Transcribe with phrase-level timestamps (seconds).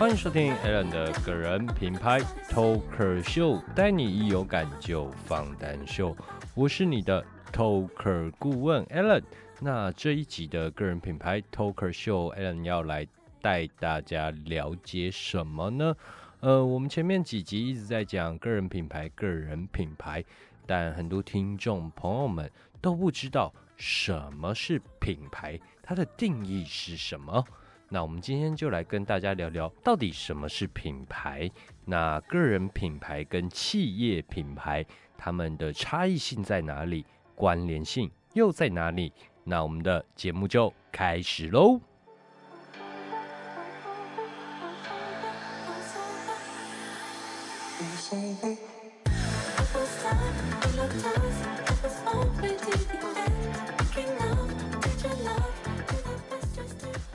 [0.00, 6.16] 欢迎收听 Alan 的个人品牌 Talker Show，带你一有感就放胆秀。
[6.54, 7.22] 我是你的
[7.52, 9.22] Talker 顾问 Alan。
[9.60, 13.06] 那这一集的个人品牌 Talker Show，Alan 要来
[13.42, 15.94] 带大家了解什么呢？
[16.40, 20.24] 呃，我们前面几集一直在讲个人品牌，个人品牌，
[20.64, 27.44] 但很多听众朋友们都不知道什么是品牌，它的定义是什么。
[27.92, 31.50] 那我们今天就来跟大家聊聊，到底什么是品牌？
[31.86, 34.86] 那个人品牌跟企业品牌，
[35.18, 37.04] 他们的差异性在哪里？
[37.34, 39.12] 关联性又在哪里？
[39.42, 41.80] 那我们的节目就开始喽。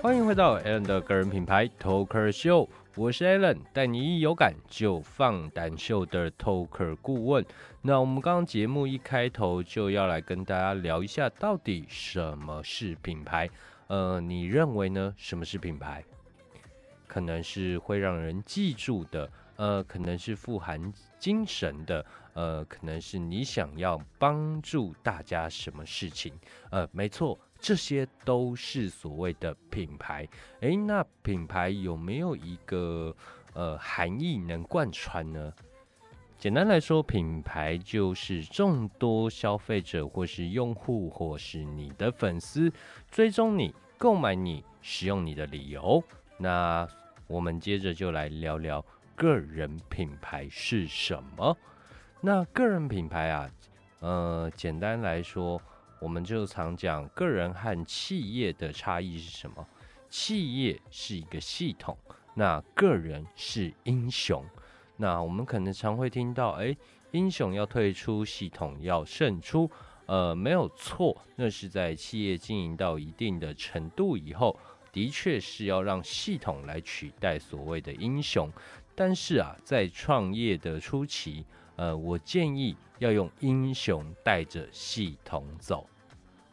[0.06, 7.44] 欢迎回到 Alan 的个人品牌 Talker Show，我是 Alan，带你一有感就放胆秀的 Talker 顾问。
[7.82, 13.50] 那我们刚刚节目一开头就要来跟大家聊一下，到底什么是品牌？
[13.88, 15.12] 呃，你认为呢？
[15.18, 16.04] 什么是品牌？
[17.08, 26.32] 可能是会让人记住的，呃，可能是富含精神的，呃，可能是你想要帮助大家什么事情？
[26.70, 27.40] 呃，没错。
[27.66, 30.28] 这些都是所谓的品牌，
[30.60, 33.12] 诶，那品牌有没有一个
[33.54, 35.52] 呃含义能贯穿呢？
[36.38, 42.72] 简单来说，品牌就是众多消费者或是用户或是你的粉丝
[43.10, 46.04] 追踪你、购买你、使用你的理由。
[46.38, 46.88] 那
[47.26, 48.86] 我们接着就来聊聊
[49.16, 51.58] 个人品牌是什么。
[52.22, 53.50] 那个人品牌啊，
[54.02, 55.60] 呃，简单来说。
[56.06, 59.68] 我们就常讲个人和企业的差异是什么？
[60.08, 61.98] 企业是一个系统，
[62.36, 64.46] 那个人是英雄。
[64.98, 66.78] 那我们可能常会听到，哎，
[67.10, 69.68] 英雄要退出，系统要胜出。
[70.06, 74.56] 呃，没有错，那是在企业经营到一定的程度以后，
[74.92, 78.48] 的确是要让系统来取代所谓的英雄。
[78.94, 81.44] 但是啊，在创业的初期，
[81.78, 85.90] 呃，我建议要用英雄带着系统走。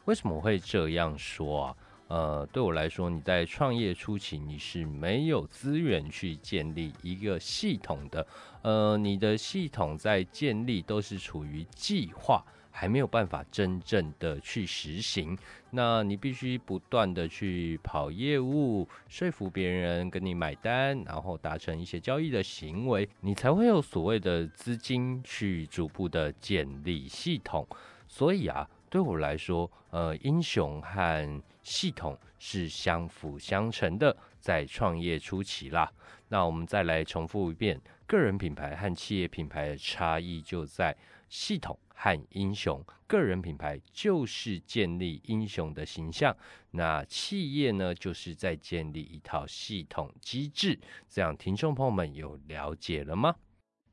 [0.07, 1.77] 为什么会这样说啊？
[2.09, 8.27] 呃，对我来说，你在创业初期你是没有资源去建立一个系统的，
[8.63, 15.39] 呃，你的系统在建立都是处于计划，还没有办法真正的去实行。
[15.71, 27.67] 那你必须不断的去跑业务，说服别人跟你买单，然后达成一些交易的行为，你才会有所谓的资金去逐步的建立系统。
[28.09, 28.69] 所以啊。
[28.93, 35.91] 对我来说，呃，英雄和系统是相辅相成的，在创业初期啦。
[36.29, 40.95] 那我们再来重复一遍，个人品牌和企业品牌的差异就在
[41.31, 42.85] 系统和英雄。
[43.07, 46.37] 个人品牌就是建立英雄的形象，
[46.73, 50.79] 那企业呢，就是在建立一套系统机制。
[51.09, 53.35] 这样，听众朋友们有了解了吗？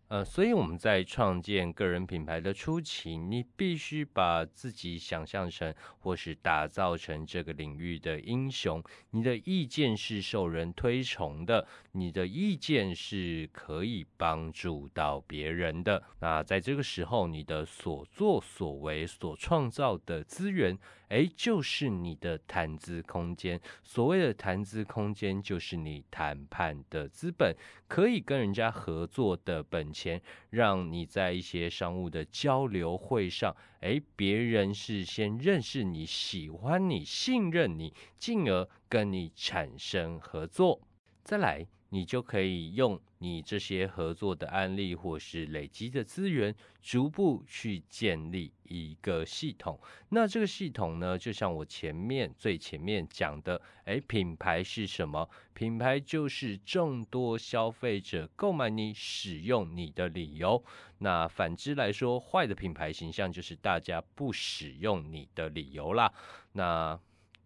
[0.10, 8.84] 呃，所以我们在创建个人品牌的初期，你必须把自己想象成或是打造成这个领域的英雄。
[9.12, 16.02] 你的意见是受人推崇的，你的意见是可以帮助到别人的。
[16.20, 20.76] 那在这个时候，你的所作所为所创造的资源。
[21.10, 23.60] 哎，就是你的谈资空间。
[23.84, 27.56] 所谓的谈资空间，就是你谈判的资本，
[27.88, 40.80] 可以跟人家合作的本钱，让你在一些商务的交流会上，哎，别人是先认识你、喜欢你、信任你，进而跟你产生合作。
[41.24, 41.68] 再来。
[41.90, 49.80] 你就可以用你这些合作的案例，或是累积的资源，逐步去建立一个系统。
[50.10, 55.30] 那这个系统呢，就像我前面最前面讲的，诶，品牌是什么？
[55.54, 60.64] 品牌就是众多消费者购买你、使用你的理由。
[61.00, 66.14] 那反之来说，坏的品牌形象就是大家不使用你的理由啦。
[66.54, 67.00] 那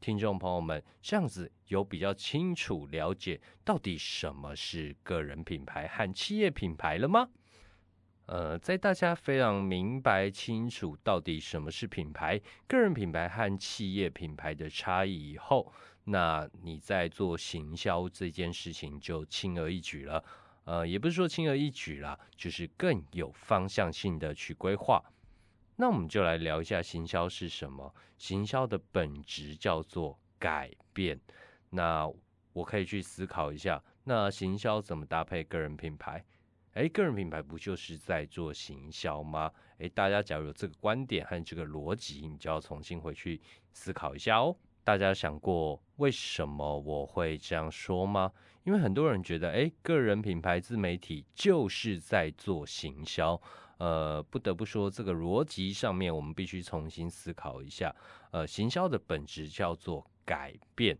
[0.03, 7.29] 听众朋友们，这样子有比较清楚了解到底什么是个人品牌和企业品牌了吗？
[8.25, 15.71] 呃，在大家非常明白清楚到底什么是品牌、个人品牌和企业品牌的差异以后，
[16.03, 20.21] 那你在做行销这件事情就轻而易举了。
[20.65, 25.01] 呃，也不是说轻而易举啦，就是更有方向性的去规划。
[25.75, 27.93] 那我们就来聊一下行销是什么。
[28.17, 31.19] 行销的本质叫做改变。
[31.69, 32.07] 那
[32.53, 36.23] 我可以去思考一下，那行销怎么搭配个人品牌？
[36.73, 39.51] 诶，个人品牌不就是在做行销吗？
[39.79, 43.41] 诶，大家假如有这个观点和这个逻辑，你就要重新回去
[43.71, 44.55] 思考一下哦。
[44.83, 48.31] 大家想过为什么我会这样说吗？
[48.63, 53.41] 因为很多人觉得，诶，个人品牌自媒体就是在做行销。
[53.77, 57.95] 呃，不得不说，这个逻辑上面我们必须重新思考一下。
[58.31, 60.97] 呃，行销的本质叫做改变。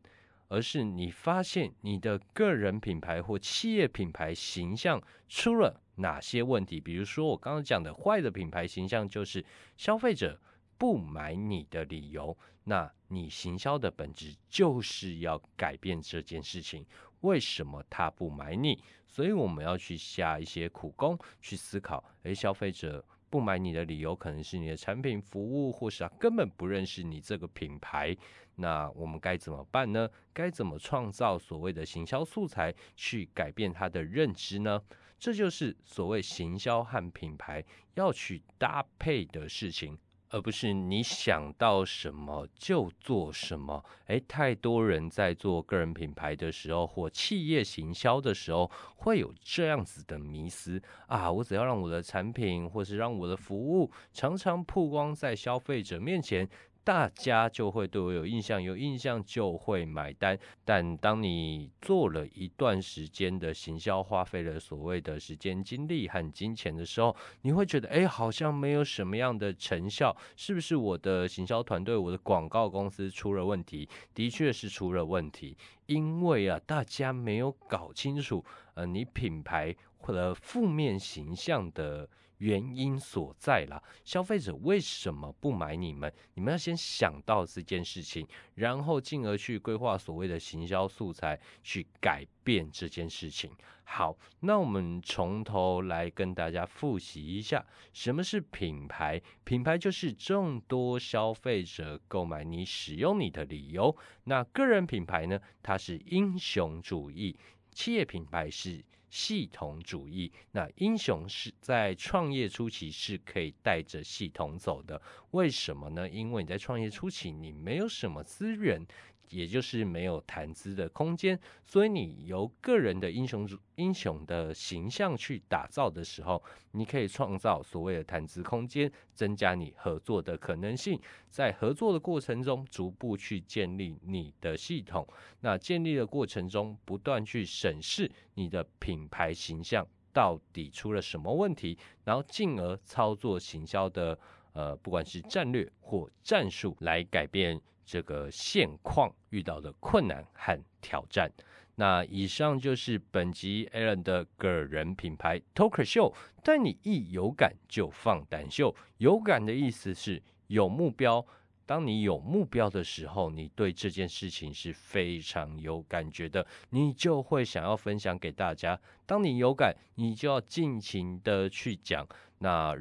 [0.49, 6.79] 而是你发现你的个人品牌或企业品牌形象出了哪些问题？
[6.79, 9.43] 比如说我刚刚讲的坏的品牌形象，就是
[9.77, 10.39] 消费者
[10.77, 12.37] 不买你的理由。
[12.65, 16.85] 那你行销的本质就是要改变这件事情，
[17.23, 18.81] 为什么他不买你？
[19.05, 23.03] 所以我们要去下一些苦功，去思考：诶，消费者。
[23.29, 28.15] 不买你的理由可能是你的产品服务，或是他根本不认识你这个品牌。
[28.57, 30.07] 那我们该怎么办呢？
[30.31, 34.79] 该怎么创造所谓的行销素材去改变他的认知呢？
[35.17, 37.65] 这就是所谓行销和品牌
[37.95, 39.97] 要去搭配的事情。
[40.33, 43.85] 而不是你想到什么就做什么。
[44.07, 51.31] 诶，太多人在做个人品牌的时候，或企业行销的时候，会有这样子的迷思啊！
[51.31, 56.49] 我只要让我的产品，或是让我的服务，常常曝光在消费者面前。
[56.83, 60.37] 大家就会对我有印象，有印象就会买单。
[60.65, 73.87] 但当你做了一段时间的行销，花费了所谓的时间、精力和金钱的时候，你会觉得，哎，好像没有什么样的成效，是不是我的行销团队、我的广告公司出了问题？
[74.13, 78.43] 的确是出了问题，因为啊，大家没有搞清楚，
[78.73, 82.09] 呃，你品牌或者负面形象的。
[82.43, 86.13] 原因所在啦，消费者为什么不买你们？
[86.33, 93.49] 你们要先想到这件事情，然后进而去规划所谓的行销素材，去改变这件事情。
[93.85, 99.21] 好，那我们从头来跟大家复习一下，什么是品牌？
[99.45, 103.95] 品牌就是众多消费者购买你、使用你的理由。
[104.25, 105.39] 那个人品牌呢？
[105.61, 107.37] 它是英雄主义，
[107.73, 108.83] 企业品牌是。
[109.13, 114.99] 系统主义，那英雄是在创业初期是可以带着系统走的，
[115.29, 116.09] 为什么呢？
[116.09, 118.83] 因为你在创业初期，你没有什么资源。
[119.29, 130.99] 也就是没有谈资的空间，所以你由个人的英雄英雄的形象去打造的时候，你可以创造所谓的谈资空间，增加你合作的可能性。
[131.29, 135.07] 在合作的过程中，逐步去建立你的系统。
[135.41, 144.19] 那建立的过程中，不断去审视你的品牌形象到底出了什么问题，然后进而操作行销的
[144.53, 147.59] 呃，不管是战略或战术来改变。
[147.85, 151.31] 这个现况遇到的困难和挑战。
[151.75, 156.13] 那以上就是本集 Alan 的个人品牌 Talker 秀，
[156.43, 158.75] 带你一有感就放胆秀。
[158.97, 161.25] 有感的意思是有目标。
[161.65, 168.79] 当你有目标的时候，你对这件事情是非常有感觉的，你就会想要分享给大家。
[169.05, 172.05] 当你有感，你就要尽情的去讲，
[172.39, 172.75] 那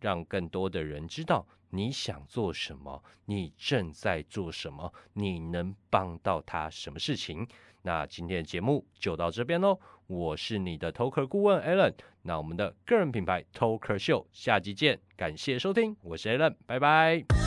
[0.00, 1.44] 让更多的人知道。
[1.76, 3.02] 你想做什么？
[3.26, 4.92] 你正在做什么？
[5.12, 7.46] 你能帮到他什么事情？
[7.82, 9.78] 那今天的节目就到这边喽。
[10.06, 11.92] 我是你的 Toker 顾问 Alan。
[12.22, 14.98] 那我们的个人品牌 Toker 秀，下集见。
[15.16, 17.45] 感谢收听，我是 Alan，拜拜。